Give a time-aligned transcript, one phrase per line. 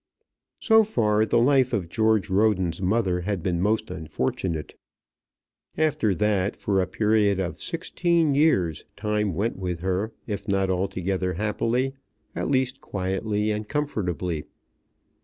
[0.59, 4.73] So far the life of George Roden's mother had been most unfortunate.
[5.77, 11.33] After that, for a period of sixteen years time went with her, if not altogether
[11.33, 11.93] happily,
[12.35, 14.45] at least quietly and comfortably.